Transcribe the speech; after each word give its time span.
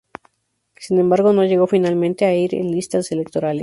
Sin 0.77 0.97
embargo, 0.99 1.31
no 1.31 1.45
llegó 1.45 1.67
finalmente 1.67 2.25
a 2.25 2.33
ir 2.33 2.55
en 2.55 2.63
las 2.65 2.73
listas 2.75 3.11
electorales. 3.11 3.59